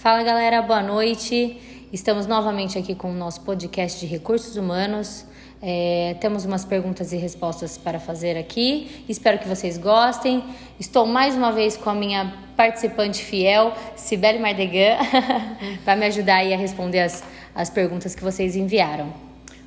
[0.00, 1.60] Fala galera, boa noite.
[1.92, 5.26] Estamos novamente aqui com o nosso podcast de recursos humanos.
[5.60, 9.04] É, temos umas perguntas e respostas para fazer aqui.
[9.06, 10.42] Espero que vocês gostem.
[10.78, 14.96] Estou mais uma vez com a minha participante fiel, Cibele Mardegan,
[15.84, 17.22] para me ajudar aí a responder as,
[17.54, 19.12] as perguntas que vocês enviaram.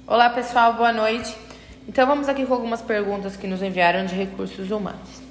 [0.07, 1.31] Olá pessoal, boa noite.
[1.87, 5.21] Então vamos aqui com algumas perguntas que nos enviaram de recursos humanos.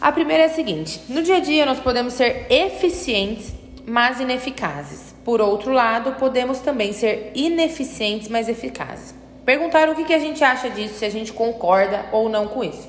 [0.00, 3.57] A primeira é a seguinte: no dia a dia nós podemos ser eficientes,
[3.88, 5.14] mas ineficazes.
[5.24, 9.14] Por outro lado, podemos também ser ineficientes, mas eficazes.
[9.44, 12.62] Perguntaram o que, que a gente acha disso, se a gente concorda ou não com
[12.62, 12.88] isso.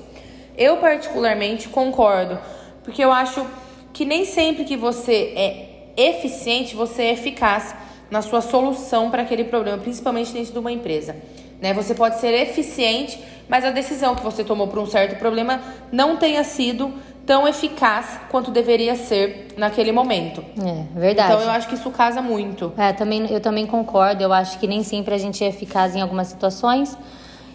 [0.56, 2.38] Eu, particularmente, concordo,
[2.84, 3.46] porque eu acho
[3.92, 7.74] que nem sempre que você é eficiente, você é eficaz
[8.10, 11.16] na sua solução para aquele problema, principalmente dentro de uma empresa.
[11.60, 11.72] Né?
[11.74, 15.60] Você pode ser eficiente, mas a decisão que você tomou para um certo problema
[15.92, 16.92] não tenha sido
[17.30, 20.44] tão eficaz quanto deveria ser naquele momento.
[20.60, 21.32] É, verdade.
[21.32, 22.72] Então eu acho que isso casa muito.
[22.76, 24.20] É, também, eu também concordo.
[24.20, 26.98] Eu acho que nem sempre a gente é eficaz em algumas situações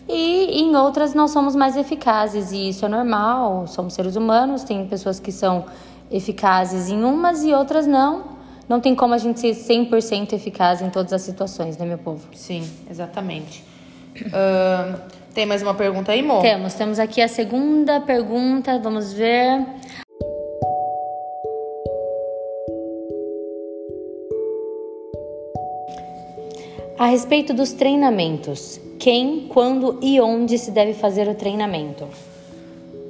[0.07, 2.53] e em outras não somos mais eficazes.
[2.53, 5.65] E isso é normal, somos seres humanos, tem pessoas que são
[6.09, 8.23] eficazes em umas e outras não.
[8.69, 12.25] Não tem como a gente ser 100% eficaz em todas as situações, né, meu povo?
[12.33, 13.61] Sim, exatamente.
[14.15, 15.01] Uh,
[15.35, 16.41] tem mais uma pergunta aí, Mo?
[16.41, 19.65] Temos, temos aqui a segunda pergunta, vamos ver.
[26.97, 32.07] A respeito dos treinamentos, quem, quando e onde se deve fazer o treinamento?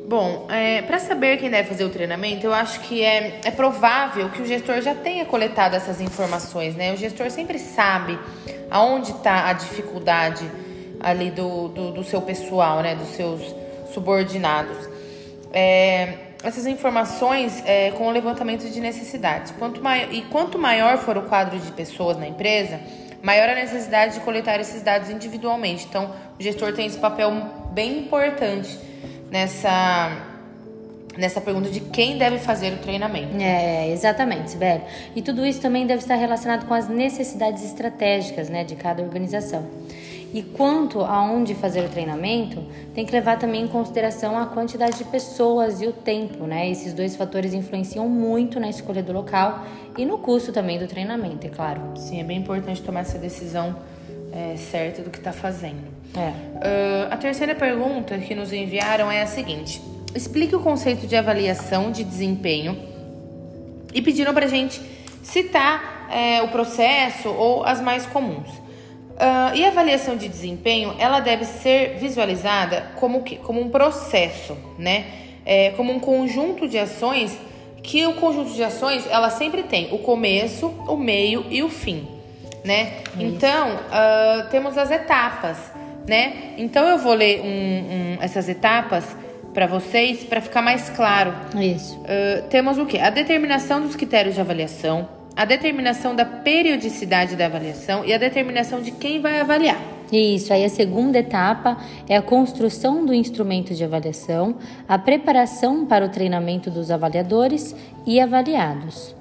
[0.07, 4.29] Bom, é, para saber quem deve fazer o treinamento, eu acho que é, é provável
[4.29, 6.91] que o gestor já tenha coletado essas informações, né?
[6.91, 8.17] O gestor sempre sabe
[8.71, 10.49] aonde está a dificuldade
[11.05, 12.95] ali do, do, do, seu pessoal, né?
[12.95, 13.55] Dos seus
[13.93, 14.89] subordinados.
[15.53, 19.53] É, essas informações é, com o levantamento de necessidades.
[19.57, 22.79] Quanto maior, e quanto maior for o quadro de pessoas na empresa,
[23.21, 25.85] maior a necessidade de coletar esses dados individualmente.
[25.87, 27.31] Então, o gestor tem esse papel
[27.71, 28.79] bem importante
[29.29, 30.33] nessa
[31.17, 33.37] nessa pergunta de quem deve fazer o treinamento.
[33.39, 34.81] É, exatamente, velho.
[35.15, 39.65] E tudo isso também deve estar relacionado com as necessidades estratégicas, né, de cada organização.
[40.35, 42.61] E quanto aonde fazer o treinamento,
[42.93, 46.69] tem que levar também em consideração a quantidade de pessoas e o tempo, né?
[46.69, 49.65] Esses dois fatores influenciam muito na escolha do local
[49.97, 51.79] e no custo também do treinamento, é claro.
[51.95, 53.77] Sim, é bem importante tomar essa decisão
[54.33, 55.87] é, certa do que está fazendo.
[56.13, 56.27] É.
[56.27, 59.81] Uh, a terceira pergunta que nos enviaram é a seguinte:
[60.13, 62.77] explique o conceito de avaliação de desempenho
[63.93, 64.81] e pediram para gente
[65.23, 68.64] citar é, o processo ou as mais comuns.
[69.15, 74.57] Uh, e a avaliação de desempenho, ela deve ser visualizada como, que, como um processo,
[74.77, 75.05] né?
[75.45, 77.37] É, como um conjunto de ações
[77.85, 82.07] que o conjunto de ações, ela sempre tem o começo, o meio e o fim,
[82.63, 82.93] né?
[83.17, 85.71] Então, uh, temos as etapas,
[86.07, 86.53] né?
[86.57, 89.05] Então, eu vou ler um, um, essas etapas
[89.53, 91.33] para vocês, para ficar mais claro.
[91.57, 91.95] Isso.
[91.99, 92.99] Uh, temos o que?
[92.99, 98.81] A determinação dos critérios de avaliação, a determinação da periodicidade da avaliação e a determinação
[98.81, 99.79] de quem vai avaliar.
[100.11, 104.55] Isso, aí a segunda etapa é a construção do instrumento de avaliação,
[104.87, 107.75] a preparação para o treinamento dos avaliadores
[108.05, 109.15] e avaliados.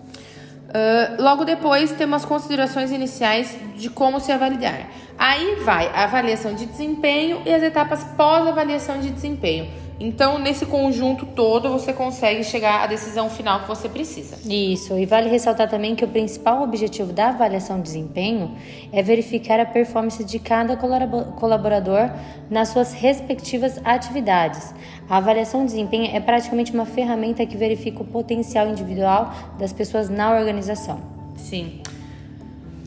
[0.69, 4.91] Uh, logo depois temos as considerações iniciais de como se avaliar.
[5.17, 11.25] Aí vai a avaliação de desempenho e as etapas pós-avaliação de desempenho então, nesse conjunto
[11.25, 14.37] todo, você consegue chegar à decisão final que você precisa.
[14.53, 18.57] Isso, e vale ressaltar também que o principal objetivo da avaliação de desempenho
[18.93, 22.11] é verificar a performance de cada colaborador
[22.51, 24.75] nas suas respectivas atividades.
[25.09, 30.09] A avaliação de desempenho é praticamente uma ferramenta que verifica o potencial individual das pessoas
[30.09, 31.01] na organização.
[31.37, 31.81] Sim.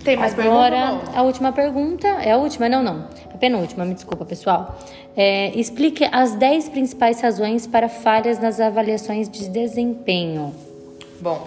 [0.07, 2.07] Tem mais Agora, a última pergunta.
[2.07, 2.69] É a última?
[2.69, 3.09] Não, não.
[3.29, 4.79] A penúltima, me desculpa, pessoal.
[5.17, 10.55] É, explique as 10 principais razões para falhas nas avaliações de desempenho.
[11.19, 11.45] Bom,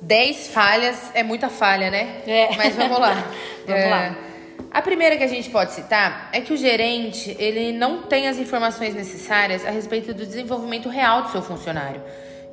[0.00, 2.22] 10 falhas é muita falha, né?
[2.26, 2.48] É.
[2.56, 3.30] Mas vamos lá.
[3.64, 4.16] vamos é, lá.
[4.72, 8.38] A primeira que a gente pode citar é que o gerente ele não tem as
[8.38, 12.02] informações necessárias a respeito do desenvolvimento real do seu funcionário.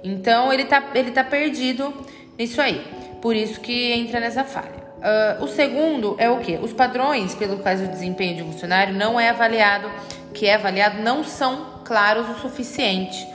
[0.03, 1.91] Então ele tá, ele tá perdido
[2.37, 2.85] nisso aí.
[3.19, 4.78] Por isso que entra nessa falha.
[4.99, 6.57] Uh, o segundo é o que?
[6.57, 9.89] Os padrões pelo quais o desempenho de um funcionário não é avaliado,
[10.33, 13.25] que é avaliado, não são claros o suficiente.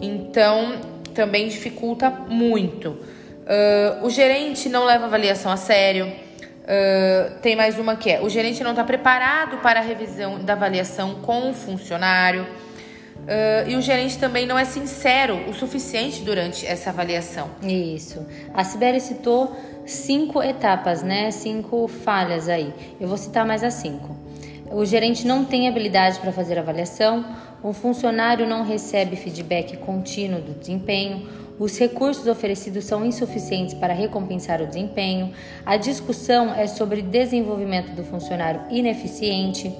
[0.00, 0.80] Então,
[1.14, 2.90] também dificulta muito.
[2.90, 6.06] Uh, o gerente não leva avaliação a sério.
[6.06, 10.52] Uh, tem mais uma que é: o gerente não está preparado para a revisão da
[10.52, 12.46] avaliação com o funcionário.
[13.28, 17.50] Uh, e o gerente também não é sincero o suficiente durante essa avaliação.
[17.62, 18.24] Isso.
[18.54, 19.54] A Sibeli citou
[19.84, 21.30] cinco etapas, né?
[21.30, 22.72] Cinco falhas aí.
[22.98, 24.16] Eu vou citar mais as cinco.
[24.70, 27.24] O gerente não tem habilidade para fazer avaliação,
[27.62, 31.26] o funcionário não recebe feedback contínuo do desempenho,
[31.58, 35.32] os recursos oferecidos são insuficientes para recompensar o desempenho,
[35.64, 39.74] a discussão é sobre desenvolvimento do funcionário ineficiente,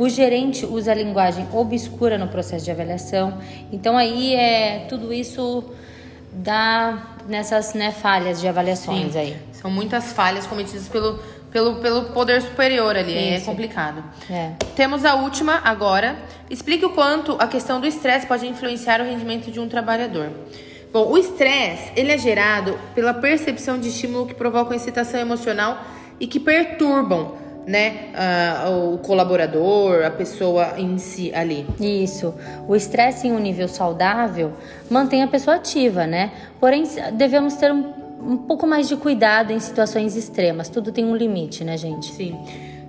[0.00, 3.38] o gerente usa a linguagem obscura no processo de avaliação.
[3.70, 5.62] Então aí é tudo isso
[6.32, 9.36] dá nessas né, falhas de avaliações Sim, aí.
[9.52, 11.18] São muitas falhas cometidas pelo,
[11.52, 13.42] pelo, pelo poder superior ali, é isso.
[13.42, 14.02] é complicado.
[14.30, 14.52] É.
[14.74, 16.16] Temos a última agora.
[16.48, 20.30] Explique o quanto a questão do estresse pode influenciar o rendimento de um trabalhador.
[20.90, 25.78] Bom, o estresse ele é gerado pela percepção de estímulo que provocam excitação emocional
[26.18, 28.08] e que perturbam né,
[28.68, 31.66] uh, o colaborador, a pessoa em si ali.
[31.78, 32.34] Isso.
[32.66, 34.52] O estresse em um nível saudável
[34.90, 36.32] mantém a pessoa ativa, né?
[36.58, 37.92] Porém, devemos ter um,
[38.22, 40.68] um pouco mais de cuidado em situações extremas.
[40.68, 42.12] Tudo tem um limite, né, gente?
[42.12, 42.38] Sim.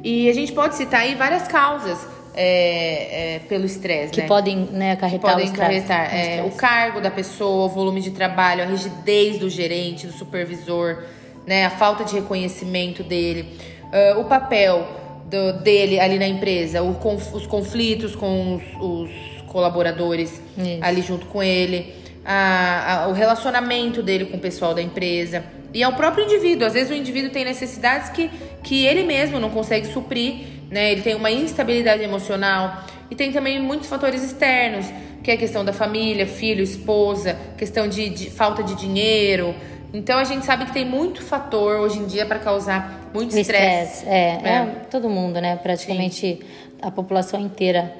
[0.03, 1.99] E a gente pode citar aí várias causas
[2.33, 4.27] é, é, pelo estresse, que né?
[4.27, 8.63] podem né, acarretar, que podem acarretar é, o cargo da pessoa, o volume de trabalho,
[8.63, 11.03] a rigidez do gerente, do supervisor,
[11.45, 13.57] né, a falta de reconhecimento dele,
[13.91, 14.87] uh, o papel
[15.25, 16.97] do, dele ali na empresa, o,
[17.33, 20.79] os conflitos com os, os colaboradores Isso.
[20.81, 21.93] ali junto com ele,
[22.25, 25.43] a, a, o relacionamento dele com o pessoal da empresa.
[25.73, 26.67] E ao próprio indivíduo.
[26.67, 28.29] Às vezes o indivíduo tem necessidades que,
[28.61, 30.93] que ele mesmo não consegue suprir né?
[30.93, 34.85] Ele tem uma instabilidade emocional e tem também muitos fatores externos,
[35.21, 39.53] que é a questão da família, filho, esposa, questão de, de falta de dinheiro.
[39.93, 44.07] Então a gente sabe que tem muito fator hoje em dia para causar muito estresse.
[44.07, 45.55] É, é, é, todo mundo, né?
[45.57, 46.39] Praticamente Sim.
[46.81, 47.93] a população inteira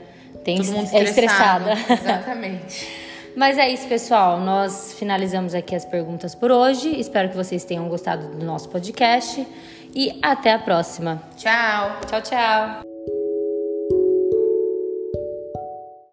[0.43, 1.73] tem todo mundo é estressada.
[1.89, 2.87] Exatamente.
[3.35, 4.39] Mas é isso, pessoal.
[4.39, 6.99] Nós finalizamos aqui as perguntas por hoje.
[6.99, 9.45] Espero que vocês tenham gostado do nosso podcast
[9.95, 11.21] e até a próxima.
[11.37, 11.99] Tchau.
[12.07, 12.90] Tchau, tchau.